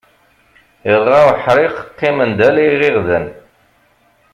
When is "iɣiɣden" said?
2.69-3.25